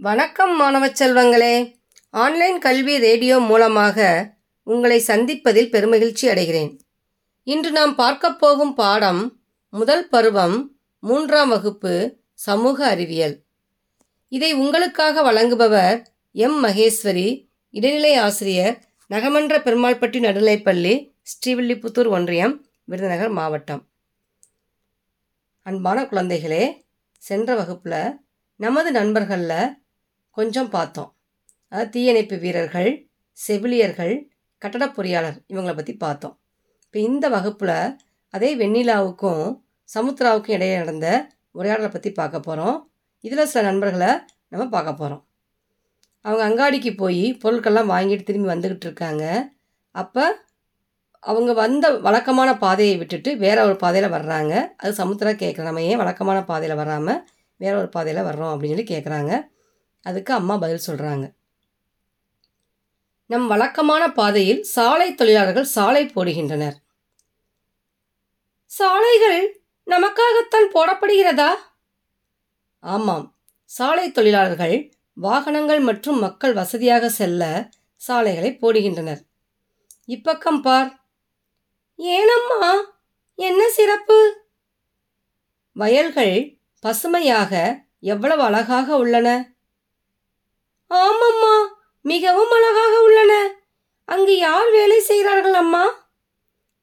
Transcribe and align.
வணக்கம் 0.00 0.56
மாணவச் 0.56 1.02
செல்வங்களே. 1.02 1.74
ஆன்லைன் 2.10 2.58
கல்வி 2.58 2.98
ரேடியோ 2.98 3.38
மூலமாக 3.38 4.28
உங்களை 4.62 5.02
சந்திப்பதில் 5.06 5.70
பெருமகிழ்ச்சி 5.70 6.22
அடைகிறேன். 6.22 6.78
இன்று 7.42 7.70
நாம் 7.70 7.94
பார்க்கப் 7.94 8.38
போகும் 8.38 8.74
பாடம் 8.74 9.40
முதல் 9.70 10.08
பருவம் 10.08 10.76
மூன்றாம் 10.98 11.48
வகுப்பு 11.48 12.16
சமூக 12.34 12.86
அறிவியல். 12.86 13.42
இதை 14.28 14.52
உங்களுக்காக 14.52 15.32
வழங்குபவர் 15.32 16.02
எம். 16.32 16.64
மகேஸ்வரி 16.64 17.48
இடைநிலை 17.70 18.14
ஆசிரியர் 18.14 18.82
நகமன்ற 19.10 19.58
பெருமாள்பட்டி 19.58 20.20
நடுநிலைப்பள்ளி 20.20 21.12
ஸ்ரீவில்லிபுத்தூர் 21.22 22.08
ஒன்றியம் 22.08 22.66
விருதுநகர் 22.84 23.28
மாவட்டம். 23.28 23.88
அன்பான 25.62 26.02
குழந்தைகளே 26.02 26.74
சென்ற 27.18 27.54
வகுப்பில் 27.54 28.20
நமது 28.56 28.90
நண்பர்களில் 28.90 29.86
கொஞ்சம் 30.38 30.70
பார்த்தோம். 30.76 31.10
அதாவது 31.72 31.92
தீயணைப்பு 31.94 32.36
வீரர்கள் 32.44 32.90
செவிலியர்கள் 33.38 34.14
கட்டடப் 34.62 34.94
பொறியாளர் 34.96 35.38
இவங்களை 35.52 35.74
பற்றி 35.76 35.94
பார்த்தோம். 36.04 36.34
இப்போ 36.84 36.98
இந்த 37.08 37.26
வகுப்பில் 37.36 37.76
அதே 38.34 38.50
வெண்ணிலாவுக்கும் 38.60 39.42
சமுத்ராவுக்கும் 39.88 40.56
இடையே 40.56 40.74
நடந்த 40.82 41.06
உரையாடலை 41.58 41.90
பற்றி 41.92 42.10
பார்க்க 42.18 42.46
போகிறோம் 42.48 42.76
இதில் 43.24 43.50
சில 43.52 43.62
நண்பர்களை 43.68 44.10
நம்ம 44.52 44.64
பார்க்க 44.74 45.00
போகிறோம் 45.00 45.22
அவங்க 46.24 46.42
அங்காடிக்கு 46.48 46.90
போய் 47.02 47.24
பொருட்கள்லாம் 47.42 47.92
வாங்கிட்டு 47.94 48.24
திரும்பி 48.28 48.48
வந்துக்கிட்டு 48.52 48.86
இருக்காங்க. 48.88 49.24
அப்போ 49.94 50.24
அவங்க 51.22 51.52
வந்த 51.62 51.86
வழக்கமான 52.06 52.50
பாதையை 52.64 52.94
விட்டுட்டு 53.00 53.30
வேற 53.44 53.58
ஒரு 53.68 53.76
பாதையில் 53.82 54.14
வர்றாங்க. 54.16 54.52
அது 54.82 54.92
சமுத்திரா 55.02 55.32
கேட்குறேன் 55.42 55.70
நம்ம 55.70 55.84
ஏன் 55.90 56.00
வழக்கமான 56.02 56.38
பாதையில் 56.50 56.80
வராமல் 56.82 57.22
வேற 57.60 57.72
ஒரு 57.82 57.88
பாதையில் 57.96 58.26
வர்றோம் 58.28 58.52
அப்படின்னு 58.52 58.74
சொல்லி 58.74 58.88
கேட்குறாங்க 58.92 59.32
அதுக்கு 60.02 60.34
அம்மா 60.34 60.56
பதில் 60.56 60.86
சொல்கிறாங்க 60.86 61.36
நம் 63.26 63.46
வழக்கமான 63.46 64.12
பாதையில் 64.12 64.62
சாலை 64.62 65.14
தொழிலாளர்கள் 65.14 65.64
சாலை 65.64 66.06
போடுகின்றனர். 66.06 66.74
சாலைகள் 68.64 69.62
நமக்காகத்தான் 69.86 70.68
போடப்படுகிறதா? 70.74 71.48
ஆமாம். 72.80 73.38
சாலை 73.64 74.10
தொழிலாளர்கள் 74.10 74.92
வாகனங்கள் 75.14 75.80
மற்றும் 75.80 76.18
மக்கள் 76.18 76.52
வசதியாக 76.52 77.08
செல்ல 77.08 77.70
சாலைகளை 77.96 78.58
போடுகின்றனர். 78.60 79.20
இப்பக்கம் 80.06 80.60
பார். 80.60 81.04
ஏனம்மா? 81.96 82.72
என்ன 83.34 83.68
சிறப்பு? 83.68 84.46
வயல்கள் 85.72 86.58
பசுமையாக 86.80 87.82
எவ்வளவு 88.00 88.42
அழகாக 88.42 88.96
உள்ளன? 88.96 89.52
ஆமாம்மா. 90.90 91.64
மிகவும் 92.00 92.50
அழகாக 92.50 93.02
உள்ளன. 93.02 93.54
அங்கு 94.04 94.38
யார் 94.38 94.70
வேலை 94.70 95.00
செய்கிறார்கள் 95.00 95.54
அம்மா? 95.54 96.10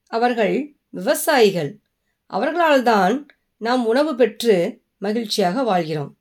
அவர்கள் 0.07 0.75
விவசாயிகள். 0.89 1.79
அவர்களால் 2.27 2.83
தான் 2.83 3.27
நாம் 3.57 3.85
உணவு 3.85 4.15
பெற்று 4.15 4.81
மகிழ்ச்சியாக 4.97 5.63
வாழ்கிறோம். 5.63 6.17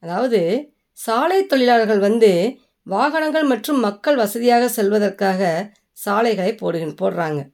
அதாவது 0.00 0.70
சாலை 0.92 1.46
தொழிலாளர்கள் 1.46 1.98
வந்து 1.98 2.58
வாகனங்கள் 2.82 3.42
மற்றும் 3.42 3.80
மக்கள் 3.80 4.16
வசதியாக 4.16 4.68
செல்வதற்காக 4.68 5.70
சாலைகளை 5.92 6.54
போடு 6.54 6.78
போடுறாங்க. 6.78 7.50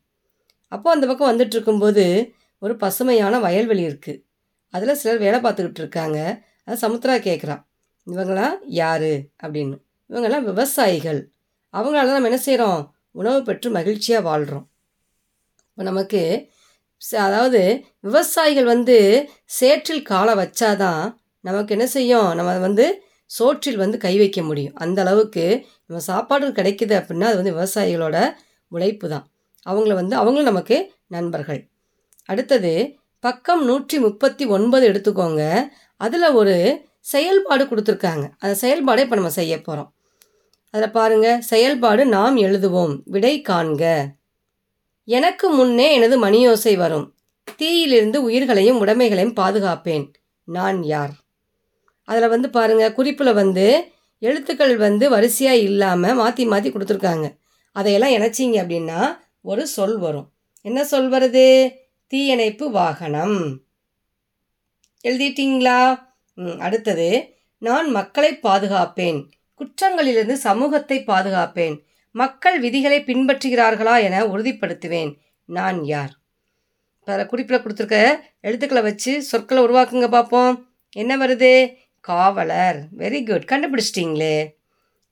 அப்போது 0.68 0.94
அந்த 0.94 1.06
பக்கம் 1.06 1.30
வந்துட்டு 1.30 1.54
இருக்கும்போது 1.54 2.34
ஒரு 2.58 2.76
பசுமையான 2.76 3.38
வயல்வெளி 3.38 3.84
இருக்குது 3.86 4.22
அதில் 4.70 4.94
சிலர் 4.94 5.18
வேலை 5.18 5.40
பார்த்துக்கிட்டு 5.40 5.78
இருக்காங்க. 5.78 6.44
அது 6.64 6.88
சமுத்திரா 6.88 7.14
கேட்குறான் 7.28 7.64
இவங்களாம் 8.06 8.56
யார்? 8.80 9.10
அப்படின்னு. 9.44 9.76
இவங்களாம் 10.10 10.46
விவசாயிகள். 10.50 11.20
அவங்களால 11.74 12.08
தான் 12.08 12.18
நம்ம 12.18 12.30
என்ன 12.32 12.40
செய்கிறோம் 12.48 12.80
உணவு 13.14 13.38
பெற்று 13.42 13.68
மகிழ்ச்சியாக 13.70 14.26
வாழ்கிறோம் 14.28 14.66
இப்போ 15.70 15.84
நமக்கு 15.90 16.20
அதாவது 17.28 17.60
விவசாயிகள் 18.00 18.68
வந்து 18.72 18.96
சேற்றில் 19.58 20.04
காலை 20.10 20.34
வச்சாதான் 20.42 21.02
நமக்கு 21.44 21.74
என்ன 21.76 21.86
செய்யும்? 21.94 22.28
நம்ம 22.38 22.50
வந்து 22.66 22.86
சோற்றில் 23.30 23.80
வந்து 23.82 23.96
கை 24.04 24.12
வைக்க 24.18 24.40
முடியும். 24.42 24.74
அந்த 24.84 24.98
அளவுக்கு 25.04 25.44
நம்ம 25.86 26.00
சாப்பாடு 26.10 26.48
கிடைக்குது 26.58 26.94
அப்படின்னா 27.00 27.28
அது 27.30 27.40
வந்து 27.40 27.54
விவசாயிகளோட 27.56 28.16
உழைப்பு 28.72 29.06
தான் 29.14 29.26
அவங்கள 29.66 29.94
வந்து 29.94 30.14
அவங்களும் 30.20 30.50
நமக்கு 30.52 30.76
நண்பர்கள். 31.06 31.60
அடுத்தது 32.28 32.72
பக்கம் 33.24 33.62
நூற்றி 33.64 33.96
முப்பத்தி 34.06 34.44
ஒன்பது 34.56 34.84
எடுத்துக்கோங்க. 34.92 35.42
அதில் 36.00 36.36
ஒரு 36.40 36.56
செயல்பாடு 37.04 37.64
கொடுத்துருக்காங்க. 37.64 38.24
அந்த 38.38 38.54
செயல்பாடை 38.54 39.02
இப்போ 39.04 39.16
நம்ம 39.16 39.30
செய்ய 39.30 39.60
போகிறோம் 39.60 39.90
அதில் 40.70 40.90
பாருங்கள் 40.90 41.40
செயல்பாடு 41.40 42.06
நாம் 42.06 42.36
எழுதுவோம். 42.36 42.94
விடை 43.04 43.42
காண்க. 43.48 43.82
எனக்கு 45.08 45.46
முன்னே 45.50 45.92
எனது 45.94 46.16
மணியோசை 46.24 46.76
வரும். 46.76 47.06
தீயிலிருந்து 47.56 48.22
உயிர்களையும் 48.22 48.80
உடைமைகளையும் 48.84 49.36
பாதுகாப்பேன். 49.40 50.06
நான் 50.48 50.82
யார்? 50.82 51.12
அதில் 52.08 52.28
வந்து 52.28 52.50
பாருங்கள் 52.50 52.92
குறிப்பில் 52.92 53.32
வந்து 53.32 53.66
எழுத்துக்கள் 54.18 54.76
வந்து 54.76 55.08
வரிசையாக 55.08 55.56
இல்லாமல் 55.58 56.14
மாற்றி 56.14 56.44
மாற்றி 56.44 56.70
கொடுத்துருக்காங்க. 56.70 57.26
அதையெல்லாம் 57.72 58.10
இணைச்சிங்க 58.10 58.58
அப்படின்னா 58.64 59.00
ஒரு 59.40 59.66
சொல் 59.66 59.98
வரும். 59.98 60.28
என்ன 60.60 60.84
சொல் 60.84 61.10
வருது? 61.10 61.46
தீயணைப்பு 62.06 62.70
வாகனம். 62.70 63.38
எழுதிட்டீங்களா? 65.04 65.80
அடுத்தது 66.58 67.34
நான் 67.58 67.90
மக்களை 67.90 68.38
பாதுகாப்பேன். 68.38 69.30
குற்றங்களிலிருந்து 69.58 70.32
சமூகத்தை 70.32 71.04
பாதுகாப்பேன். 71.04 71.82
மக்கள் 72.10 72.60
விதிகளை 72.60 73.00
பின்பற்றுகிறார்களா 73.00 74.02
என 74.02 74.24
உறுதிப்படுத்துவேன். 74.24 75.16
நான் 75.44 75.84
யார்? 75.84 76.10
அதில் 77.04 77.26
குறிப்பில் 77.26 77.60
கொடுத்துருக்க 77.60 78.20
எழுத்துக்களை 78.40 78.82
வச்சு 78.82 79.22
சொற்களை 79.22 79.64
உருவாக்குங்க 79.64 80.08
பார்ப்போம் 80.08 80.68
என்ன 80.90 81.16
வருது? 81.16 81.74
காவலர். 82.00 82.86
Very 82.98 83.26
good 83.26 83.50
கண்டுபிடிச்சிட்டிங்களே. 83.50 84.54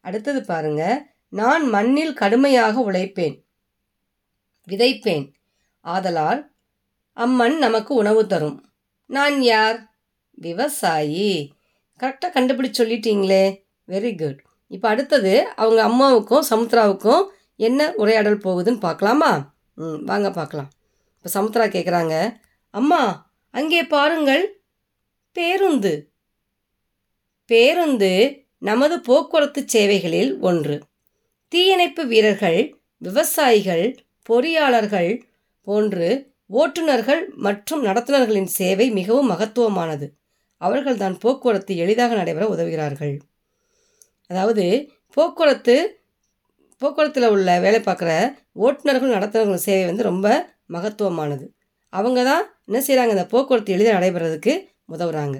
அடுத்தது 0.00 0.44
பாருங்க. 0.44 1.10
நான் 1.28 1.68
மண்ணில் 1.68 2.12
கடுமையாக 2.12 2.92
உழைப்பேன். 2.92 3.44
விதைப்பேன். 4.68 5.32
ஆதலால் 5.80 6.50
அம்மண் 7.16 7.58
நமக்கு 7.58 7.94
உணவு 7.94 8.26
தரும். 8.26 8.72
நான் 9.06 9.42
யார்? 9.42 9.91
விவசாயி. 10.46 11.30
கரெக்டாக 12.00 12.34
கண்டுபிடிச்சு 12.36 12.80
சொல்லிட்டீங்களே. 12.80 13.44
வெரி 13.88 14.12
குட் 14.20 14.40
இப்போ 14.70 14.86
அடுத்தது 14.92 15.32
அவங்க 15.62 15.80
அம்மாவுக்கும் 15.88 16.46
சமுத்ராவுக்கும் 16.50 17.24
என்ன 17.68 17.80
உரையாடல் 18.02 18.44
போகுதுன்னு 18.44 18.80
பார்க்கலாமா? 18.86 19.32
ம் 19.82 20.00
வாங்க 20.10 20.28
பார்க்கலாம். 20.30 20.70
இப்போ 21.16 21.28
சமுத்ரா 21.36 21.66
கேட்குறாங்க 21.74 22.14
அம்மா 22.74 23.00
அங்கே 23.54 23.80
பாருங்கள் 23.94 24.44
பேருந்து. 25.36 25.92
பேருந்து 27.50 28.12
நமது 28.68 28.96
போக்குவரத்து 29.08 29.60
சேவைகளில் 29.74 30.32
ஒன்று. 30.48 30.76
தீயணைப்பு 31.52 32.02
வீரர்கள் 32.12 32.60
விவசாயிகள் 33.02 33.86
பொறியாளர்கள் 34.28 35.10
போன்று 35.66 36.08
ஓட்டுநர்கள் 36.60 37.22
மற்றும் 37.46 37.82
நடத்துனர்களின் 37.88 38.50
சேவை 38.58 38.86
மிகவும் 38.98 39.30
மகத்துவமானது. 39.30 40.06
அவர்கள்தான் 40.62 41.16
போக்குவரத்து 41.24 41.72
எளிதாக 41.84 42.14
நடைபெற 42.14 42.44
உதவுகிறார்கள். 42.54 43.14
அதாவது 44.30 44.64
போக்குவரத்து 45.16 45.76
போக்குவரத்தில் 46.82 47.32
உள்ள 47.34 47.48
வேலை 47.60 47.80
பார்க்குற 47.80 48.10
ஓட்டுநர்கள் 48.66 49.14
நடத்துனர்கள் 49.16 49.64
சேவை 49.66 49.84
வந்து 49.86 50.08
ரொம்ப 50.10 50.28
மகத்துவமானது. 50.72 51.44
அவங்க 51.92 52.20
தான் 52.30 52.44
என்ன 52.68 52.78
செய்கிறாங்க 52.86 53.14
இந்த 53.16 53.26
போக்குவரத்து 53.32 53.74
எளிதாக 53.76 53.96
நடைபெறதுக்கு 53.98 54.52
உதவுறாங்க. 54.94 55.36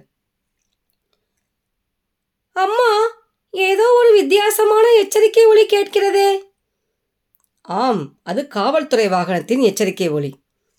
அம்மா 2.56 2.90
ஏதோ 3.54 3.86
ஒரு 4.00 4.10
வித்தியாசமான 4.18 4.86
எச்சரிக்கை 5.02 5.44
ஒளி 5.52 5.64
கேட்கிறதே. 5.66 6.28
ஆம் 7.64 8.02
அது 8.22 8.40
காவல்துறை 8.56 9.06
வாகனத்தின் 9.08 9.62
எச்சரிக்கை 9.68 10.08
ஒளி 10.16 10.30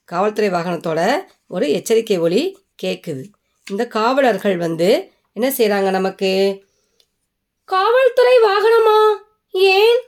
காவல்துறை 0.10 0.50
வாகனத்தோட 0.50 1.02
ஒரு 1.48 1.66
எச்சரிக்கை 1.78 2.18
ஒளி 2.26 2.42
கேட்குது 2.84 3.24
இந்த 3.70 3.88
காவலர்கள் 3.88 4.58
வந்து 4.58 5.12
என்ன 5.34 5.50
செய்கிறாங்க 5.50 5.90
நமக்கு? 5.90 6.64
காவல்துறை 7.64 8.38
வாகனமா? 8.38 9.16
ஏன்? 9.52 10.02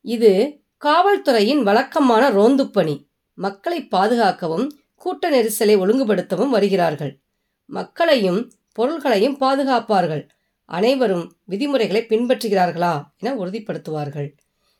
இது 0.00 0.60
காவல்துறையின் 0.84 1.62
வழக்கமான 1.62 2.30
ரோந்துப் 2.30 2.72
பணி. 2.72 3.08
மக்களை 3.34 3.82
பாதுகாக்கவும் 3.82 4.70
கூட்ட 4.94 5.30
நெரிசலை 5.30 5.78
ஒழுங்குபடுத்தவும் 5.78 6.48
வருகிறார்கள். 6.48 7.20
மக்களையும் 7.66 8.52
பொருள்களையும் 8.72 9.40
பாதுகாப்பார்கள். 9.40 10.28
அனைவரும் 10.64 11.36
விதிமுறைகளை 11.44 12.06
பின்பற்றுகிறார்களா 12.08 13.02
என 13.18 13.44
உறுதிப்படுத்துவார்கள். 13.44 14.36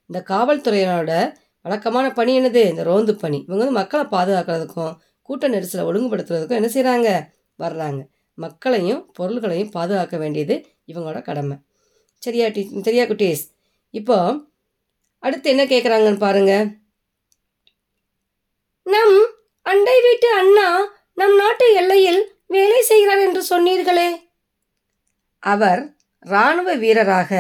இந்த 0.07 0.25
காவல்துறையினரோட 0.29 1.33
வழக்கமான 1.63 2.13
பணி 2.13 2.39
என்னது? 2.39 2.69
இந்த 2.69 2.83
ரோந்து 2.83 3.17
பணி. 3.17 3.45
இவங்க 3.49 3.65
வந்து 3.65 3.81
மக்களை 3.81 4.07
பாதுகாக்கிறதுக்கும் 4.07 4.97
கூட்ட 5.23 5.49
நெரிசலை 5.49 5.85
ஒழுங்குபடுத்துறதுக்கும் 5.85 6.65
என்ன 6.65 6.69
செய்கிறாங்க 6.69 7.35
வர்றாங்க. 7.59 8.01
மக்களையும் 8.35 9.11
பொருள்களையும் 9.13 9.71
பாதுகாக்க 9.71 10.17
வேண்டியது 10.17 10.55
இவங்களோட 10.87 11.23
கடமை. 11.23 11.57
சரியா 12.23 12.49
டீ 12.49 12.63
சரியா 12.83 13.05
குட்டீஸ்? 13.05 13.45
இப்போ 13.91 14.35
அடுத்து 15.19 15.51
என்ன 15.51 15.65
கேட்குறாங்கன்னு 15.65 16.19
பாருங்க. 16.19 16.53
நம் 18.83 19.17
அண்டை 19.63 20.01
வீட்டு 20.03 20.29
அண்ணா 20.35 20.69
நம் 21.15 21.37
நாட்டு 21.37 21.75
எல்லையில் 21.75 22.21
வேலை 22.47 22.81
செய்கிறார் 22.81 23.19
என்று 23.19 23.43
சொன்னீர்களே. 23.51 24.09
அவர் 25.39 25.95
இராணுவ 26.21 26.75
வீரராக 26.75 27.33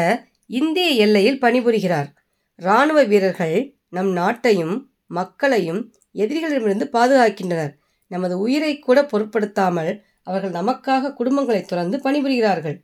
இந்திய 0.47 0.89
எல்லையில் 0.91 1.41
பணிபுரிகிறார். 1.41 2.09
இராணுவ 2.57 3.03
வீரர்கள் 3.03 3.77
நம் 3.89 4.17
நாட்டையும் 4.17 4.77
மக்களையும் 5.07 5.93
எதிரிகளிடமிருந்து 6.15 6.87
பாதுகாக்கின்றனர். 6.93 7.73
நமது 8.11 8.35
உயிரை 8.39 8.73
கூட 8.79 8.99
பொருட்படுத்தாமல் 9.05 9.93
அவர்கள் 10.23 10.57
நமக்காக 10.59 11.13
குடும்பங்களை 11.19 11.61
துறந்து 11.65 11.97
பணிபுரிகிறார்கள். 11.99 12.77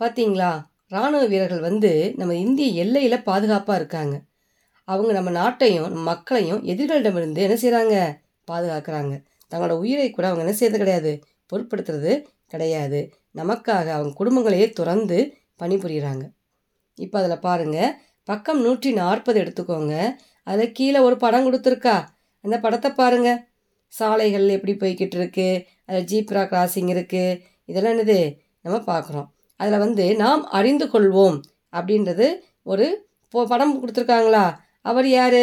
பார்த்தீங்களா 0.00 0.50
இராணுவ 0.86 1.22
வீரர்கள் 1.26 1.66
வந்து 1.68 1.90
நம்ம 2.16 2.34
இந்திய 2.44 2.68
எல்லையில் 2.82 3.24
பாதுகாப்பாக 3.28 3.78
இருக்காங்க. 3.80 4.16
அவங்க 4.88 5.10
நம்ம 5.12 5.30
நாட்டையும் 5.40 5.88
நம்ம 5.88 6.04
மக்களையும் 6.12 6.62
எதிரிகளிடமிருந்து 6.64 7.40
என்ன 7.46 7.56
செய்கிறாங்க 7.62 7.96
பாதுகாக்கிறாங்க. 8.48 9.14
தங்களோட 9.50 9.74
உயிரை 9.84 10.08
கூட 10.10 10.26
அவங்க 10.28 10.44
என்ன 10.44 10.54
செய்யறது 10.56 10.82
கிடையாது? 10.82 11.12
பொருட்படுத்துறது 11.52 12.12
கிடையாது. 12.52 13.00
நமக்காக 13.34 13.86
அவங்க 13.96 14.12
குடும்பங்களையே 14.20 14.66
துறந்து 14.78 15.18
பணிபுரிகிறாங்க 15.60 16.24
இப்போ 16.98 17.16
அதில் 17.20 17.44
பாருங்கள் 17.48 17.94
பக்கம் 18.28 18.60
நூற்றி 18.60 18.90
நாற்பது 18.92 19.38
எடுத்துக்கோங்க. 19.42 19.94
அதில் 20.46 20.74
கீழே 20.78 21.00
ஒரு 21.08 21.16
படம் 21.16 21.46
கொடுத்துருக்கா. 21.46 21.96
அந்த 22.44 22.56
படத்தை 22.64 22.90
பாருங்கள் 22.92 23.40
சாலைகள் 23.88 24.46
எப்படி 24.48 24.72
போய்கிட்டு 24.72 25.16
இருக்குது 25.20 25.62
அதில் 25.86 26.08
ஜீப்ரா 26.10 26.42
கிராசிங் 26.52 26.90
இருக்குது 26.94 27.40
இதெல்லாம் 27.64 27.94
என்னது? 27.96 28.18
நம்ம 28.60 28.78
பார்க்குறோம். 28.92 29.28
அதில் 29.56 29.78
வந்து 29.78 30.16
நாம் 30.16 30.42
அறிந்து 30.58 30.86
கொள்வோம் 30.86 31.38
அப்படின்றது 31.72 32.26
ஒரு 32.62 32.86
இப்போ 33.24 33.46
படம் 33.46 33.74
கொடுத்துருக்காங்களா? 33.80 34.44
அவர் 34.80 35.08
யார்? 35.08 35.42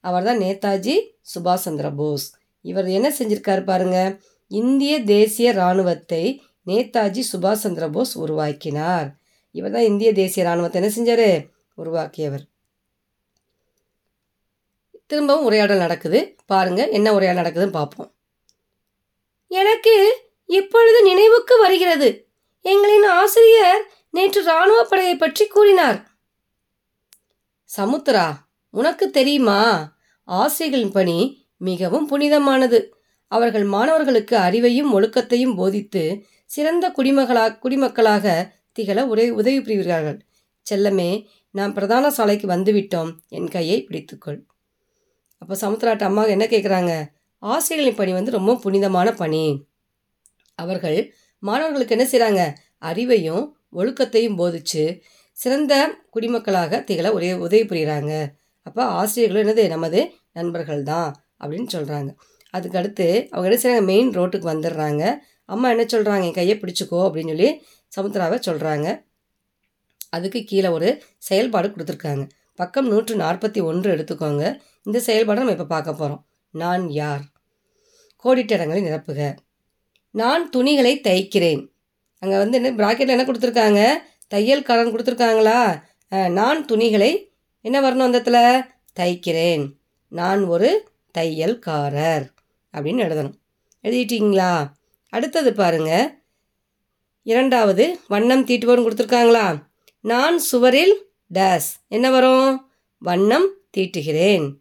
அவர் 0.00 0.24
தான் 0.24 0.38
நேதாஜி 0.38 0.94
சுபாஷ் 1.34 1.64
சந்திர 1.66 1.90
போஸ். 1.90 2.26
இவர் 2.60 2.86
என்ன 2.86 3.08
செஞ்சுருக்காரு 3.18 3.62
பாருங்க? 3.64 3.98
இந்திய 4.46 4.94
தேசிய 5.04 5.52
இராணுவத்தை 5.52 6.24
நேதாஜி 6.66 7.22
சுபாஷ் 7.32 7.64
சந்திர 7.64 7.88
போஸ் 7.88 8.12
உருவாக்கினார். 8.18 9.08
இவர் 9.50 9.72
தான் 9.72 9.88
இந்திய 9.90 10.12
தேசிய 10.12 10.44
இராணுவத்தை 10.44 10.78
என்ன 10.82 10.92
செஞ்சார்? 10.98 11.28
உருவாக்கியவர். 11.78 12.44
திரும்பவும் 15.06 15.44
உரையாடல் 15.44 15.84
நடக்குது. 15.84 16.36
பாருங்க 16.46 16.88
என்ன 16.88 17.14
உரையாடல் 17.14 17.42
நடக்குதுன்னு 17.42 17.78
பார்ப்போம். 17.78 18.10
எனக்கு 19.48 19.94
இப்பொழுது 20.46 21.02
நினைவுக்கு 21.02 21.58
வருகிறது. 21.58 22.08
எங்களின் 22.64 23.06
ஆசிரியர் 23.06 23.82
நேற்று 24.10 24.42
இராணுவ 24.42 24.84
படையை 24.84 25.16
பற்றி 25.16 25.46
கூறினார். 25.46 25.98
சமுத்திரா 27.76 28.26
உனக்கு 28.70 29.10
தெரியுமா? 29.10 29.60
ஆசிரியர்களின் 30.28 30.92
பணி 30.92 31.18
மிகவும் 31.56 32.06
புனிதமானது. 32.06 32.78
அவர்கள் 33.26 33.64
மாணவர்களுக்கு 33.64 34.36
அறிவையும் 34.36 34.92
ஒழுக்கத்தையும் 34.92 35.56
போதித்து 35.56 36.24
சிறந்த 36.46 36.88
குடிமகளா 36.88 37.44
குடிமக்களாக 37.62 38.26
திகழ 38.78 39.02
உதவி 39.02 39.30
உதவி 39.30 39.58
புரிகிறார்கள் 39.58 40.18
செல்லமே 40.66 41.10
நாம் 41.50 41.74
பிரதான 41.74 42.10
சாலைக்கு 42.10 42.46
வந்துவிட்டோம். 42.48 43.10
என் 43.28 43.48
கையை 43.48 43.86
பிடித்துக்கொள். 43.88 44.40
அப்போ 45.42 45.54
சமுத்திராட்ட 45.62 46.04
அம்மா 46.10 46.22
என்ன 46.34 46.44
கேட்குறாங்க 46.52 46.92
ஆசிரியர்களின் 47.42 47.98
பணி 48.00 48.12
வந்து 48.18 48.36
ரொம்ப 48.38 48.52
புனிதமான 48.64 49.08
பணி. 49.22 49.44
அவர்கள் 50.58 50.98
மாணவர்களுக்கு 51.42 51.96
என்ன 51.96 52.06
செய்கிறாங்க 52.12 52.42
அறிவையும் 52.90 53.44
ஒழுக்கத்தையும் 53.80 54.38
போதிச்சு 54.40 54.84
சிறந்த 55.36 55.74
குடிமக்களாக 56.14 56.80
திகழ 56.88 57.06
உதவி 57.16 57.32
உதவி 57.46 57.64
புரிகிறாங்க 57.70 58.12
அப்போ 58.66 58.82
ஆசிரியர்களும் 59.00 59.42
என்னது? 59.44 59.64
நமது 59.74 60.00
நண்பர்கள் 60.38 60.82
தான் 60.92 61.08
அப்படின்னு 61.40 61.68
சொல்கிறாங்க 61.74 62.10
அதுக்கு 62.54 62.78
அடுத்து 62.80 63.06
அவங்க 63.32 63.46
என்ன 63.48 63.58
செய்கிறாங்க 63.62 63.86
மெயின் 63.92 64.10
ரோட்டுக்கு 64.18 64.46
வந்துடுறாங்க. 64.52 65.02
அம்மா 65.52 65.66
என்ன 65.74 65.84
சொல்கிறாங்க 65.94 66.24
என் 66.28 66.38
கையை 66.38 66.54
பிடிச்சிக்கோ 66.60 67.00
அப்படின்னு 67.06 67.32
சொல்லி 67.34 67.48
சமுத்திராவை 67.92 68.36
சொல்கிறாங்க 68.48 68.86
அதுக்கு 70.16 70.40
கீழே 70.50 70.68
ஒரு 70.76 70.88
செயல்பாடு 71.28 71.68
கொடுத்துருக்காங்க. 71.74 72.24
பக்கம் 72.54 72.88
நூற்று 72.88 73.14
நாற்பத்தி 73.16 73.62
ஒன்று 73.62 73.96
எடுத்துக்கோங்க. 73.96 74.44
இந்த 74.82 74.98
செயல்பாடை 75.00 75.40
நம்ம 75.40 75.50
இப்போ 75.50 75.64
பார்க்க 75.64 75.92
போகிறோம் 75.92 76.26
நான் 76.50 76.90
யார்? 76.90 77.22
கோடிட்டடங்களை 78.24 78.80
நிரப்புக. 78.88 79.36
நான் 80.10 80.50
துணிகளை 80.50 81.00
தைக்கிறேன். 81.02 81.62
அங்கே 82.18 82.36
வந்து 82.36 82.58
என்ன 82.62 82.70
ப்ராக்கெட்டில் 82.80 83.14
என்ன 83.16 83.24
கொடுத்துருக்காங்க? 83.24 83.80
தையல்காரன் 84.34 84.92
கொடுத்துருக்காங்களா? 84.94 85.60
நான் 86.30 86.66
துணிகளை 86.66 87.10
என்ன 87.60 87.76
வரணும் 87.80 88.06
அந்த 88.08 88.18
இடத்துல? 88.18 88.38
தைக்கிறேன். 89.00 89.64
நான் 90.08 90.42
ஒரு 90.54 90.70
தையல்காரர் 91.18 92.26
அப்படின்னு 92.72 93.02
எழுதணும். 93.06 93.36
எழுதிட்டிங்களா? 93.82 94.52
அடுத்தது 95.08 95.52
பாருங்கள் 95.52 96.06
இரண்டாவது 97.22 97.84
வண்ணம் 98.08 98.46
தீட்டுபவர்னு 98.46 98.86
கொடுத்துருக்காங்களா? 98.86 99.46
நான் 100.00 100.38
சுவரில் 100.38 100.94
டேஸ். 101.34 101.70
என்ன 101.88 102.10
வரும்? 102.10 102.70
வண்ணம் 102.98 103.54
தீட்டுகிறேன். 103.76 104.56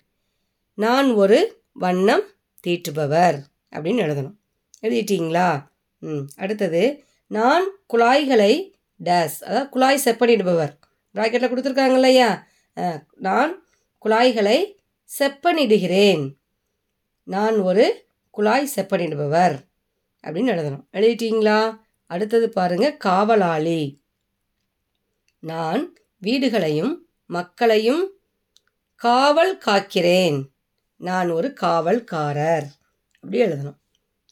நான் 0.73 1.11
ஒரு 1.11 1.63
வண்ணம் 1.71 2.23
தீட்டுபவர் 2.67 3.43
அப்படின்னு 3.71 4.03
எழுதணும். 4.03 4.35
எழுதிட்டீங்களா? 4.81 5.67
ம். 5.99 6.19
அடுத்தது 6.35 7.03
நான் 7.27 7.65
குழாய்களை 7.93 8.71
டேஸ். 9.03 9.43
அதாவது 9.43 9.69
குழாய் 9.69 10.01
செப்பனிடுபவர். 10.05 10.77
ப்ராக்கெட்டில் 11.15 11.51
கொடுத்துருக்காங்க 11.51 11.93
இல்லையா 11.93 12.47
நான் 13.15 13.65
குழாய்களை 14.05 14.75
செப்பனிடுகிறேன். 15.19 16.35
நான் 17.23 17.59
ஒரு 17.59 18.05
குழாய் 18.29 18.69
செப்பனிடுபவர் 18.75 19.59
அப்படின்னு 20.23 20.51
எழுதணும். 20.51 20.85
எழுதிட்டீங்களா? 20.93 21.79
அடுத்தது 22.05 22.49
பாருங்க 22.49 22.91
காவலாளி. 22.91 24.01
நான் 25.39 25.95
வீடுகளையும் 26.23 26.95
மக்களையும் 27.25 28.11
காவல் 28.95 29.57
காக்கிறேன். 29.65 30.43
நான் 30.97 31.29
ஒரு 31.29 31.53
காவல்காரர். 31.61 32.65
அப்படி 33.13 33.41
எழுதணும். 33.41 33.77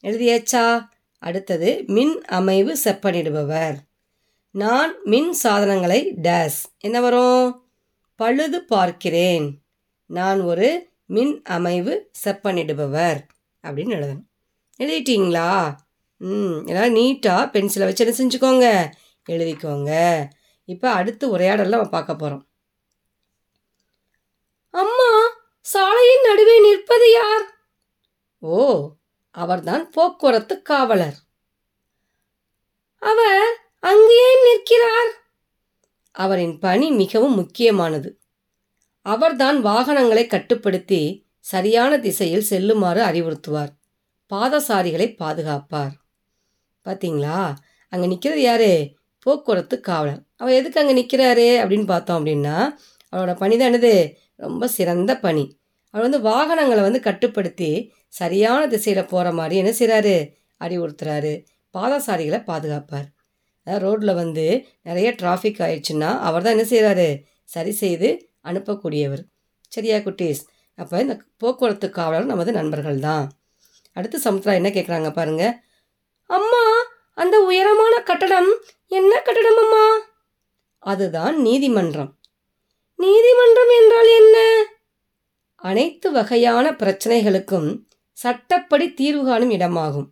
எழுதியாச்சா? 0.01 0.89
அடுத்தது 1.19 1.83
மின் 1.87 2.21
அமைவு 2.21 2.77
செப்பனிடுபவர். 2.83 3.75
நான் 4.51 4.93
மின் 5.03 5.33
சாதனங்களை 5.33 6.13
டேஸ். 6.21 6.63
என்ன 6.79 7.01
வரும்? 7.01 7.65
பழுது 8.15 8.63
பார்க்கிறேன். 8.63 9.61
நான் 10.05 10.41
ஒரு 10.41 10.89
மின் 11.05 11.41
அமைவு 11.41 12.11
செப்பனிடுபவர். 12.23 13.19
அப்படின்னு 13.63 13.97
எழுதணும். 13.97 14.23
எழுதிட்டீங்களா? 14.79 15.75
ம் 16.17 16.65
எல்லாம் 16.65 16.95
நீட்டாக 16.95 17.55
பென்சிலை 17.55 17.79
வச்சு 17.79 18.15
என்ன 18.15 18.17
செஞ்சுக்கோங்க? 18.17 18.91
எழுதிக்கோங்க. 19.29 20.23
இப்போ 20.73 20.87
அடுத்து 20.91 21.25
உரையாடலில் 21.37 21.75
நம்ம 21.75 21.89
பார்க்க 21.89 22.15
போகிறோம் 22.15 22.43
அம்மா 24.73 25.09
சாலையின் 25.65 26.25
நடுவே 26.27 26.55
நிற்பது 26.59 27.07
யார்? 27.11 27.45
ஓ 28.43 28.57
அவர்தான் 29.35 29.83
போக்குவரத்து 29.91 30.55
காவலர். 30.61 31.17
அவர் 33.01 33.49
அங்கேயே 33.79 34.31
நிற்கிறார்? 34.43 35.11
அவரின் 36.15 36.55
பணி 36.59 36.87
மிகவும் 36.91 37.35
முக்கியமானது. 37.35 38.09
அவர்தான் 39.05 39.59
வாகனங்களை 39.61 40.23
கட்டுப்படுத்தி 40.27 41.01
சரியான 41.51 41.91
திசையில் 41.97 42.49
செல்லுமாறு 42.49 43.01
அறிவுறுத்துவார். 43.01 43.71
பாதசாரிகளை 44.31 45.07
பாதுகாப்பார். 45.21 45.95
பார்த்தீங்களா 46.85 47.39
அங்கே 47.93 48.07
நிற்கிறது 48.07 48.41
யாரு? 48.41 48.71
போக்குவரத்து 49.25 49.75
காவலர். 49.79 50.21
அவர் 50.41 50.57
எதுக்கு 50.59 50.81
அங்கே 50.81 50.95
நிற்கிறாரு 50.99 51.47
அப்படின்னு 51.61 51.87
பார்த்தோம் 51.93 52.19
அப்படின்னா 52.19 52.55
அவரோட 53.13 53.33
பணி 53.41 53.55
தான் 53.57 53.69
என்னது? 53.71 53.93
ரொம்ப 54.45 54.67
சிறந்த 54.77 55.11
பணி. 55.25 55.45
அவர் 55.93 56.05
வந்து 56.07 56.19
வாகனங்களை 56.29 56.81
வந்து 56.87 57.01
கட்டுப்படுத்தி 57.07 57.71
சரியான 58.19 58.61
திசையில் 58.73 59.09
போகிற 59.13 59.27
மாதிரி 59.39 59.55
என்ன 59.61 59.71
செய்கிறாரு 59.79 60.15
அறிவுறுத்துறாரு 60.61 61.33
பாதசாரிகளை 61.75 62.39
பாதுகாப்பார். 62.51 63.07
அதாவது 63.67 63.83
ரோட்டில் 63.85 64.19
வந்து 64.21 64.45
நிறைய 64.89 65.09
டிராஃபிக் 65.19 65.61
ஆயிடுச்சுன்னா 65.65 66.09
அவர் 66.27 66.43
தான் 66.45 66.55
என்ன 66.55 66.65
செய்கிறாரு 66.73 67.07
சரி 67.53 67.73
செய்து 67.83 68.09
அனுப்பக்கூடியவர். 68.49 69.23
சரியா 69.75 69.97
குட்டீஸ்? 70.05 70.41
அப்போ 70.79 70.95
இந்த 71.03 71.15
போக்குவரத்து 71.41 71.87
காவலர் 71.97 72.31
நமது 72.31 72.51
நண்பர்கள் 72.59 72.99
தான். 73.07 73.25
அடுத்து 73.97 74.17
சமுத்திரா 74.25 74.53
என்ன 74.59 74.69
கேட்குறாங்க 74.77 75.09
பாருங்கள் 75.19 75.55
அம்மா 76.29 76.63
அந்த 77.21 77.35
உயரமான 77.49 77.95
கட்டடம். 78.09 78.49
என்ன 78.99 79.13
கட்டடம் 79.27 79.59
அம்மா? 79.63 79.83
அதுதான் 80.83 81.41
நீதிமன்றம். 81.41 82.17
நீதிமன்றம் 82.95 83.71
என்றால் 83.81 84.09
என்ன? 84.19 84.37
அனைத்து 85.55 86.11
வகையான 86.11 86.71
பிரச்சனைகளுக்கும் 86.71 87.81
சட்டப்படி 88.13 88.93
தீர்வு 88.93 89.25
காணும் 89.25 89.51
இடமாகும். 89.51 90.09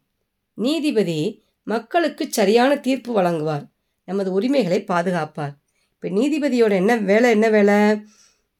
நீதிபதி 0.53 1.43
மக்களுக்கு 1.63 2.27
சரியான 2.29 2.77
தீர்ப்பு 2.77 3.21
வழங்குவார். 3.21 3.65
நமது 4.05 4.31
உரிமைகளை 4.31 4.83
பாதுகாப்பார். 4.83 5.53
இப்போ 5.93 6.07
நீதிபதியோட 6.09 6.71
என்ன 6.71 6.95
வேலை 6.95 7.29
என்ன 7.29 7.49
வேலை? 7.49 8.01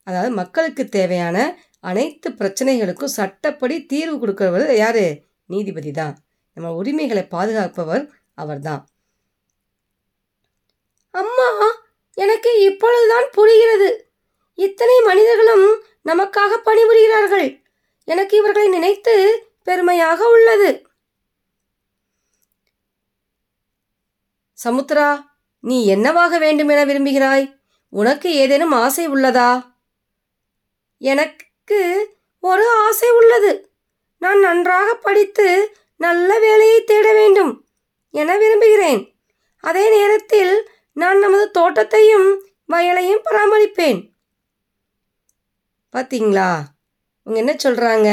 அதாவது 0.03 0.31
மக்களுக்கு 0.31 0.85
தேவையான 0.87 1.59
அனைத்து 1.79 2.29
பிரச்சனைகளுக்கும் 2.29 3.15
சட்டப்படி 3.19 3.85
தீர்வு 3.85 4.27
கொடுக்கிறவர் 4.27 4.75
யார்? 4.75 5.19
நீதிபதி 5.45 5.91
தான். 5.91 6.17
நம்ம 6.53 6.73
உரிமைகளை 6.73 7.23
பாதுகாப்பவர் 7.23 8.09
அவர்தான். 8.33 8.87
அம்மா 11.11 11.78
எனக்கு 12.19 12.59
இப்பொழுதுதான் 12.59 13.29
புரிகிறது. 13.31 14.11
இத்தனை 14.55 15.01
மனிதர்களும் 15.01 15.83
நமக்காக 16.05 16.57
பணிபுரிகிறார்கள். 16.65 17.63
எனக்கு 18.03 18.37
இவர்களை 18.37 18.67
நினைத்து 18.69 19.15
பெருமையாக 19.63 20.29
உள்ளது. 20.29 20.87
சமுத்ரா 24.63 25.23
நீ 25.61 25.85
என்னவாக 25.85 26.37
வேண்டும் 26.37 26.67
என 26.67 26.85
விரும்புகிறாய்? 26.85 27.59
உனக்கு 27.89 28.33
ஏதேனும் 28.33 28.71
ஆசை 28.71 29.09
உள்ளதா? 29.09 29.73
எனக்கு 30.97 31.81
ஒரு 32.39 32.69
ஆசை 32.69 33.09
உள்ளது. 33.11 33.71
நான் 34.17 34.39
நன்றாக 34.39 34.95
படித்து 34.95 35.75
நல்ல 35.95 36.39
வேலையை 36.39 36.83
தேட 36.83 37.13
வேண்டும் 37.13 37.65
என 38.11 38.37
விரும்புகிறேன். 38.37 39.15
அதே 39.59 39.89
நேரத்தில் 39.89 40.69
நான் 40.99 41.19
நமது 41.19 41.51
தோட்டத்தையும் 41.51 42.29
வயலையும் 42.69 43.23
பராமரிப்பேன். 43.25 43.99
பார்த்தீங்களா 45.93 46.49
இவங்க 47.27 47.39
என்ன 47.39 47.53
சொல்கிறாங்க 47.63 48.09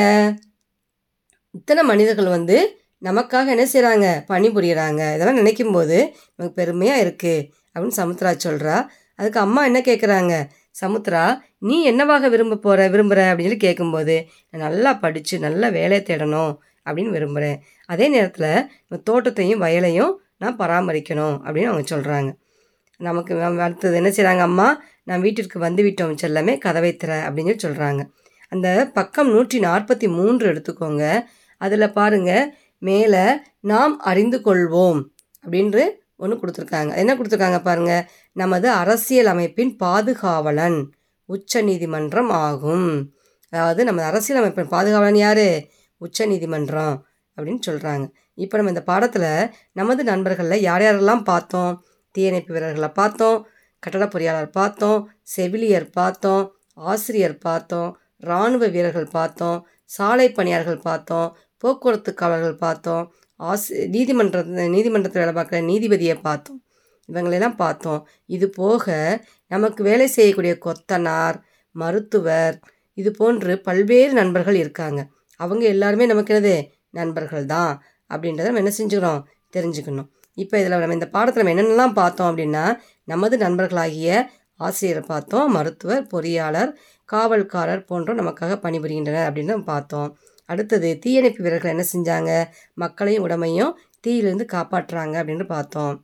இத்தனை 1.54 1.82
மனிதர்கள் 1.82 2.28
வந்து 2.28 2.56
நமக்காக 3.02 3.50
என்ன 3.50 3.64
செய்கிறாங்க 3.72 4.06
பணிபுரிகிறாங்க 4.28 5.02
இதெல்லாம் 5.14 5.34
நினைக்கும் 5.34 5.72
போது 5.72 5.98
நமக்கு 6.36 6.54
பெருமையாக 6.54 7.02
இருக்குது 7.04 7.46
அப்படின்னு 7.74 7.98
சமுத்ரா 7.98 8.30
சொல்கிறா 8.36 8.76
அதுக்கு 9.18 9.40
அம்மா 9.40 9.64
என்ன 9.64 9.80
கேட்குறாங்க 9.80 10.34
சமுத்ரா 10.80 11.24
நீ 11.58 11.82
என்னவாக 11.84 12.28
விரும்ப 12.28 12.56
போகிற 12.56 12.88
விரும்புகிற 12.88 13.20
அப்படின்னு 13.30 13.50
சொல்லி 13.50 13.56
கேட்கும்போது 13.56 14.16
நான் 14.50 14.60
நல்லா 14.60 14.92
படித்து 14.98 15.38
நல்ல 15.38 15.70
வேலையை 15.70 16.02
தேடணும் 16.02 16.52
அப்படின்னு 16.86 17.10
விரும்புகிறேன் 17.10 17.58
அதே 17.88 18.08
நேரத்தில் 18.08 19.02
தோட்டத்தையும் 19.04 19.62
வயலையும் 19.62 20.12
நான் 20.38 20.58
பராமரிக்கணும் 20.58 21.36
அப்படின்னு 21.44 21.70
அவங்க 21.70 21.86
சொல்கிறாங்க 21.94 22.30
நமக்கு 23.00 23.32
அடுத்தது 23.66 23.94
என்ன 24.00 24.10
செய்கிறாங்க 24.16 24.42
அம்மா? 24.50 24.68
நான் 25.08 25.24
வீட்டிற்கு 25.24 25.58
வந்து 25.66 25.82
விட்டோம் 25.86 26.14
செல்லமே 26.22 26.54
கதவை 26.58 26.92
திற 27.02 27.12
அப்படின்னு 27.26 27.52
சொல்லி 27.52 27.64
சொல்கிறாங்க 27.66 28.02
அந்த 28.52 28.68
பக்கம் 28.96 29.30
நூற்றி 29.34 29.58
நாற்பத்தி 29.66 30.06
மூன்று 30.18 30.44
எடுத்துக்கோங்க. 30.52 31.04
அதில் 31.60 31.94
பாருங்கள் 31.98 32.50
மேலே 32.88 33.24
நாம் 33.72 33.94
அறிந்து 34.10 34.38
கொள்வோம் 34.46 35.00
அப்படின்று 35.44 35.84
ஒன்று 36.22 36.36
கொடுத்துருக்காங்க. 36.40 36.90
என்ன 37.02 37.12
கொடுத்துருக்காங்க 37.14 37.58
பாருங்கள் 37.68 38.04
நமது 38.36 38.68
அரசியல் 38.82 39.30
அமைப்பின் 39.32 39.72
பாதுகாவலன் 39.84 40.78
உச்ச 41.28 41.62
நீதிமன்றம் 41.68 42.30
ஆகும். 42.46 42.88
அதாவது 43.52 43.80
நமது 43.88 44.06
அரசியல் 44.10 44.40
அமைப்பின் 44.42 44.72
பாதுகாவலன் 44.74 45.20
யார்? 45.24 45.48
உச்ச 46.00 46.26
நீதிமன்றம் 46.32 46.94
அப்படின்னு 47.36 47.62
சொல்கிறாங்க 47.68 48.06
இப்போ 48.44 48.54
நம்ம 48.58 48.72
இந்த 48.74 48.82
பாடத்தில் 48.90 49.30
நமது 49.78 50.02
நண்பர்களில் 50.10 50.64
யார் 50.68 50.82
யாரெல்லாம் 50.86 51.22
பார்த்தோம்? 51.30 51.74
தீயணைப்பு 52.16 52.54
வீரர்களை 52.56 52.90
பார்த்தோம் 53.00 53.38
கட்டட 53.82 54.04
பொறியாளர் 54.14 54.50
பார்த்தோம் 54.58 55.00
செவிலியர் 55.34 55.88
பார்த்தோம் 55.98 56.44
ஆசிரியர் 56.90 57.36
பார்த்தோம் 57.38 57.90
இராணுவ 58.22 58.64
வீரர்கள் 58.74 59.08
பார்த்தோம் 59.18 59.58
சாலை 59.90 60.26
பணியாளர்கள் 60.32 60.86
பார்த்தோம் 60.88 61.28
போக்குவரத்து 61.62 62.10
காவலர்கள் 62.14 62.62
பார்த்தோம் 62.66 63.04
ஆசி 63.40 63.72
நீதிமன்ற 63.94 64.38
நீதிமன்றத்தில் 64.74 65.22
வேலை 65.22 65.34
பார்க்குற 65.38 65.58
நீதிபதியை 65.70 66.16
பார்த்தோம். 66.20 66.60
இவங்களெல்லாம் 67.08 67.56
பார்த்தோம். 67.56 68.00
இது 68.36 68.46
போக 68.60 68.86
நமக்கு 69.50 69.80
வேலை 69.88 70.06
செய்யக்கூடிய 70.16 70.52
கொத்தனார் 70.66 71.36
மருத்துவர் 71.74 72.56
இது 72.98 73.10
போன்று 73.20 73.52
பல்வேறு 73.68 74.12
நண்பர்கள் 74.12 74.58
இருக்காங்க. 74.62 75.00
அவங்க 75.40 75.64
எல்லாருமே 75.74 76.04
நமக்கு 76.12 76.32
என்னது? 76.34 76.54
நண்பர்கள் 76.98 77.46
தான் 77.54 77.72
அப்படின்றத 78.10 78.48
நம்ம 78.50 78.62
என்ன 78.64 78.72
செஞ்சுக்கிறோம்? 78.78 79.20
தெரிஞ்சுக்கணும். 79.56 80.08
இப்போ 80.38 80.58
இதில் 80.60 80.74
நம்ம 80.78 80.92
இந்த 80.92 81.08
பாடத்தில் 81.08 81.42
நம்ம 81.42 81.54
என்னென்னலாம் 81.54 81.92
பார்த்தோம் 81.92 82.28
அப்படின்னா 82.30 82.64
நமது 83.04 83.36
நண்பர்களாகிய 83.36 84.08
ஆசிரியரை 84.60 85.02
பார்த்தோம் 85.06 85.50
மருத்துவர் 85.50 86.06
பொறியாளர் 86.12 86.70
காவல்காரர் 87.12 87.82
போன்றோர் 87.88 88.20
நமக்காக 88.22 88.52
பணிபுரிகின்றனர் 88.64 89.26
அப்படின்னு 89.28 89.54
நம்ம 89.54 89.64
பார்த்தோம். 89.64 90.10
அடுத்தது 90.44 90.98
தீயணைப்பு 90.98 91.42
வீரர்கள் 91.42 91.72
என்ன 91.74 91.84
செஞ்சாங்க? 91.94 92.30
மக்களையும் 92.74 93.22
உடமையும் 93.22 93.72
தீயிலிருந்து 94.00 94.46
காப்பாற்றுறாங்க 94.52 95.14
அப்படின்னு 95.20 95.46
பார்த்தோம். 95.46 95.94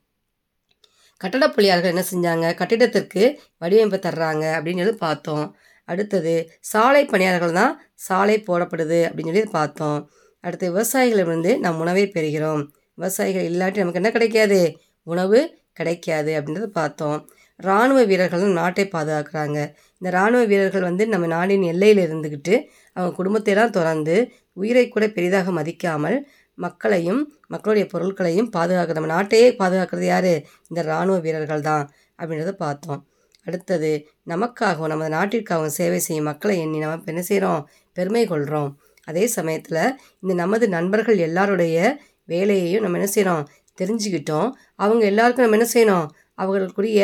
கட்டட 1.20 1.46
பொறியாளர்கள் 1.48 1.94
என்ன 1.94 2.04
செஞ்சாங்க? 2.12 2.46
கட்டிடத்திற்கு 2.54 3.22
வடிவமைப்பு 3.58 3.98
தர்றாங்க 4.08 4.44
அப்படின்னு 4.56 4.82
சொல்லி 4.84 4.96
பார்த்தோம். 4.98 5.56
அடுத்தது 5.84 6.34
சாலை 6.60 7.04
பணியாளர்கள் 7.04 7.52
தான் 7.52 7.74
சாலை 7.94 8.36
போடப்படுது 8.48 9.00
அப்படின்னு 9.08 9.32
சொல்லி 9.32 9.44
பார்த்தோம். 9.50 9.98
அடுத்து 10.44 10.66
விவசாயிகளிடமிருந்து 10.72 11.52
நம் 11.58 11.78
உணவை 11.78 12.06
பெறுகிறோம். 12.06 12.62
விவசாயிகள் 12.98 13.48
இல்லாட்டி 13.50 13.82
நமக்கு 13.82 14.00
என்ன 14.00 14.10
கிடைக்காது? 14.16 14.60
உணவு 15.06 15.38
கிடைக்காது 15.78 16.32
அப்படின்றத 16.38 16.68
பார்த்தோம். 16.80 17.18
இராணுவ 17.60 18.00
வீரர்களும் 18.10 18.58
நாட்டை 18.60 18.84
பாதுகாக்கிறாங்க. 18.94 19.58
இந்த 20.00 20.08
இராணுவ 20.16 20.42
வீரர்கள் 20.44 20.88
வந்து 20.88 21.04
நம்ம 21.06 21.26
நாடின் 21.34 21.64
எல்லையில் 21.72 22.02
இருந்துக்கிட்டு 22.06 22.54
அவங்க 22.96 23.12
குடும்பத்தையெல்லாம் 23.18 23.74
திறந்து 23.78 24.16
உயிரை 24.62 24.84
கூட 24.88 25.04
பெரிதாக 25.16 25.52
மதிக்காமல் 25.58 26.18
மக்களையும் 26.58 27.22
மக்களுடைய 27.48 27.84
பொருட்களையும் 27.92 28.50
பாதுகாக்கிற 28.56 28.96
நம்ம 28.98 29.12
நாட்டையே 29.16 29.48
பாதுகாக்கிறது 29.60 30.06
யார்? 30.12 30.32
இந்த 30.70 30.80
இராணுவ 30.82 31.16
வீரர்கள் 31.26 31.66
தான் 31.70 31.84
அப்படின்றத 32.18 32.52
பார்த்தோம். 32.64 33.00
அடுத்தது 33.46 33.90
நமக்காகவும் 34.30 34.92
நமது 34.92 35.10
நாட்டிற்காகவும் 35.16 35.76
சேவை 35.78 35.98
செய்யும் 35.98 36.28
மக்களை 36.30 36.56
எண்ணி 36.64 36.78
நம்ம 36.84 37.10
என்ன 37.12 37.22
செய்கிறோம் 37.30 37.62
பெருமை 37.96 38.24
கொள்கிறோம் 38.26 38.70
அதே 39.08 39.24
சமயத்தில் 39.36 39.80
இந்த 40.22 40.32
நமது 40.42 40.64
நண்பர்கள் 40.68 41.18
எல்லாருடைய 41.28 41.76
வேலையையும் 42.28 42.82
நம்ம 42.84 42.98
என்ன 42.98 43.10
செய்கிறோம் 43.16 43.44
தெரிஞ்சுக்கிட்டோம். 43.80 44.48
அவங்க 44.84 45.04
எல்லாருக்கும் 45.12 45.44
நம்ம 45.46 45.58
என்ன 45.58 45.68
செய்யணும்? 45.74 46.06
அவர்களுக்குரிய 46.42 47.00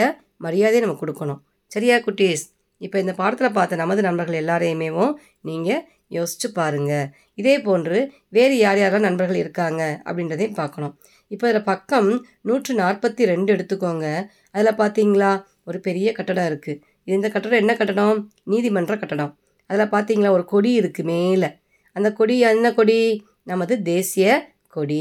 மரியாதையை 0.46 0.82
நம்ம 0.84 0.98
கொடுக்கணும். 1.00 1.40
சரியா 1.74 1.96
குட்டீஸ்? 2.06 2.44
இப்போ 2.80 2.96
இந்த 2.98 3.12
பாடத்தில் 3.20 3.56
பார்த்த 3.56 3.82
நமது 3.82 4.02
நண்பர்கள் 4.02 4.40
எல்லாரையுமேவும் 4.42 5.12
நீங்கள் 5.48 5.82
யோசிச்சு 6.16 6.48
பாருங்கள் 6.58 7.06
இதே 7.40 7.54
போன்று 7.60 7.98
வேறு 8.36 8.54
யார் 8.58 8.78
யாரெல்லாம் 8.78 9.08
நண்பர்கள் 9.08 9.40
இருக்காங்க 9.42 9.82
அப்படின்றதையும் 10.08 10.58
பார்க்கணும். 10.60 10.94
இப்போ 11.28 11.44
இதில் 11.48 11.66
பக்கம் 11.70 12.08
நூற்று 12.48 12.74
நாற்பத்தி 12.74 13.22
ரெண்டு 13.32 13.50
எடுத்துக்கோங்க. 13.54 14.06
அதில் 14.50 14.78
பார்த்தீங்களா? 14.82 15.32
ஒரு 15.64 15.80
பெரிய 15.80 16.12
கட்டடம் 16.12 16.48
இருக்குது 16.50 16.80
இந்த 17.04 17.26
கட்டடம் 17.28 17.60
என்ன 17.62 17.74
கட்டடம்? 17.76 18.18
நீதிமன்ற 18.44 18.94
கட்டடம். 18.96 19.32
அதில் 19.70 19.92
பார்த்தீங்களா? 19.94 20.30
ஒரு 20.30 20.44
கொடி 20.44 20.70
இருக்குது 20.80 21.08
மேலே. 21.10 21.50
அந்த 21.96 22.12
கொடி 22.12 22.34
என்ன 22.38 22.72
கொடி? 22.72 23.00
நமது 23.44 23.74
தேசிய 23.82 24.38
கொடி. 24.76 25.00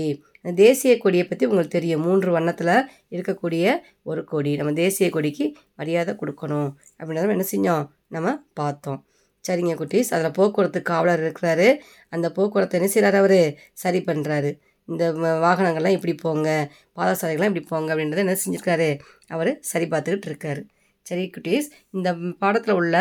தேசிய 0.55 0.97
கொடியை 0.97 1.25
பற்றி 1.27 1.45
உங்களுக்கு 1.45 1.75
தெரியும். 1.77 2.03
மூன்று 2.07 2.29
வண்ணத்தில் 2.31 2.73
இருக்கக்கூடிய 3.15 3.65
ஒரு 4.03 4.23
கொடி. 4.23 4.51
நம்ம 4.55 4.73
தேசிய 4.73 5.09
கொடிக்கு 5.09 5.45
மரியாதை 5.75 6.13
கொடுக்கணும் 6.21 6.69
அப்படின்றத 6.99 7.35
என்ன 7.37 7.47
செஞ்சோம்? 7.55 7.85
நம்ம 8.07 8.35
பார்த்தோம். 8.53 8.99
சரிங்க 9.45 9.73
குட்டீஸ். 9.81 10.09
அதில் 10.15 10.35
போக்குவரத்து 10.37 10.79
காவலர் 10.81 11.21
இருக்கிறாரு. 11.23 11.67
அந்த 12.09 12.27
போக்குவரத்தை 12.31 12.79
என்ன 12.79 12.91
செய்கிறார் 12.91 13.15
அவர்? 13.15 13.39
சரி 13.73 13.99
பண்ணுறாரு 13.99 14.51
இந்த 14.89 15.05
வாகனங்கள்லாம் 15.45 15.95
இப்படி 15.97 16.13
போங்க. 16.15 16.49
பாதசாலைகள்லாம் 16.95 17.51
இப்படி 17.51 17.65
போங்க 17.71 17.95
அப்படின்றத 17.95 18.23
என்ன 18.25 18.35
செஞ்சுருக்காரு? 18.43 18.89
அவர் 19.27 19.51
சரி 19.71 19.85
பார்த்துக்கிட்டு 19.85 20.29
இருக்காரு. 20.31 20.61
சரி 21.05 21.23
குட்டீஸ். 21.35 21.67
இந்த 21.91 22.09
பாடத்தில் 22.39 22.73
உள்ள 22.73 22.95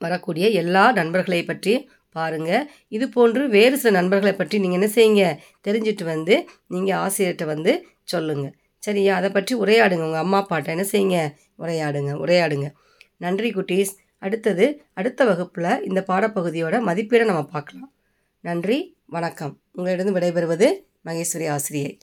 வரக்கூடிய 0.00 0.46
எல்லா 0.62 0.82
நண்பர்களை 0.92 1.40
பற்றி 1.44 1.72
பாருங்கள் 2.10 2.70
இது 2.88 3.08
போன்று 3.08 3.48
வேறு 3.48 3.78
சில 3.78 4.00
நண்பர்களை 4.00 4.34
பற்றி 4.36 4.58
நீங்கள் 4.58 4.80
என்ன 4.80 4.90
செய்யுங்க? 4.94 5.24
தெரிஞ்சுட்டு 5.68 6.04
வந்து 6.04 6.48
நீங்கள் 6.66 6.98
ஆசிரியர்கிட்ட 6.98 7.44
வந்து 7.44 7.86
சொல்லுங்கள் 8.04 8.54
சரியா? 8.78 9.16
அதை 9.16 9.30
பற்றி 9.30 9.54
உரையாடுங்க. 9.54 10.04
உங்கள் 10.08 10.24
அம்மா 10.24 10.46
அப்பாட்ட 10.46 10.66
என்ன 10.66 10.84
செய்யுங்க? 10.92 11.18
உரையாடுங்க. 11.58 12.12
உரையாடுங்க. 12.24 12.68
நன்றி 13.16 13.50
குட்டீஸ். 13.50 13.92
அடுத்தது 14.18 14.82
அடுத்த 14.94 15.24
வகுப்பில் 15.24 15.82
இந்த 15.82 16.04
பாடப்பகுதியோட 16.08 16.76
மதிப்பீடை 16.88 17.24
நம்ம 17.24 17.42
பார்க்கலாம். 17.44 17.92
நன்றி. 18.40 18.96
வணக்கம். 19.06 19.60
உங்களிடம் 19.72 20.16
விடைபெறுவது 20.16 20.68
மகேஸ்வரி 21.04 21.48
ஆசிரியை. 21.48 21.98